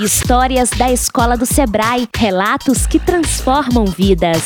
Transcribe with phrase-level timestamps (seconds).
[0.00, 4.42] Histórias da Escola do Sebrae, relatos que transformam vidas.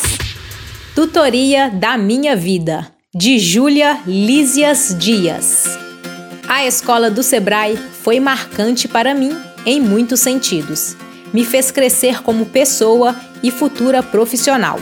[0.96, 5.78] Tutoria da Minha Vida, de Júlia Lísias Dias.
[6.48, 9.30] A Escola do Sebrae foi marcante para mim
[9.64, 10.96] em muitos sentidos.
[11.32, 14.80] Me fez crescer como pessoa e futura profissional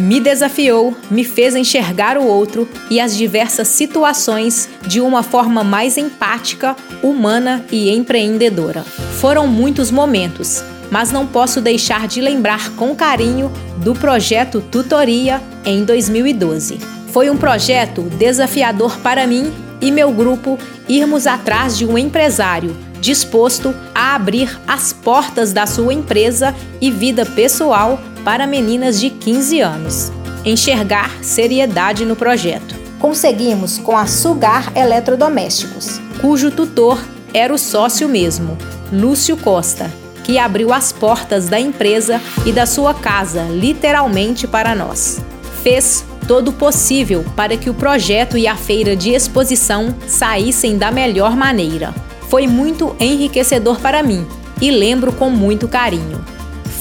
[0.00, 5.98] me desafiou, me fez enxergar o outro e as diversas situações de uma forma mais
[5.98, 8.82] empática, humana e empreendedora.
[9.20, 15.84] Foram muitos momentos, mas não posso deixar de lembrar com carinho do projeto Tutoria em
[15.84, 16.78] 2012.
[17.12, 23.74] Foi um projeto desafiador para mim e meu grupo irmos atrás de um empresário disposto
[23.94, 30.12] a abrir as portas da sua empresa e vida pessoal para meninas de 15 anos.
[30.44, 32.74] Enxergar seriedade no projeto.
[32.98, 37.02] Conseguimos com a Sugar Eletrodomésticos, cujo tutor
[37.32, 38.58] era o sócio mesmo,
[38.92, 39.90] Lúcio Costa,
[40.22, 45.20] que abriu as portas da empresa e da sua casa literalmente para nós.
[45.62, 50.90] Fez todo o possível para que o projeto e a feira de exposição saíssem da
[50.90, 51.94] melhor maneira.
[52.28, 54.26] Foi muito enriquecedor para mim
[54.60, 56.22] e lembro com muito carinho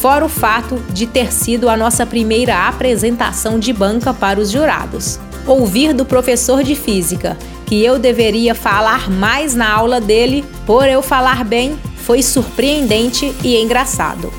[0.02, 5.20] fora o fato de ter sido a nossa primeira apresentação de banca para os jurados.
[5.46, 11.02] Ouvir do professor de física que eu deveria falar mais na aula dele, por eu
[11.02, 14.34] falar bem, foi surpreendente e engraçado.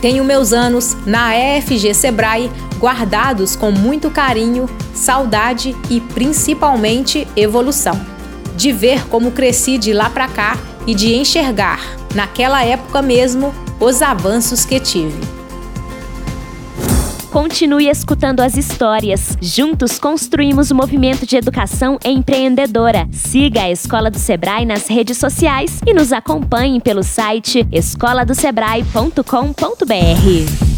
[0.00, 8.00] Tenho meus anos na EFG Sebrae guardados com muito carinho, saudade e principalmente evolução.
[8.56, 11.80] De ver como cresci de lá para cá e de enxergar,
[12.14, 15.18] naquela época mesmo, os avanços que tive.
[17.32, 19.36] Continue escutando as histórias.
[19.40, 23.08] Juntos construímos o movimento de educação empreendedora.
[23.10, 30.71] Siga a Escola do Sebrae nas redes sociais e nos acompanhe pelo site escoladosebrae.com.br.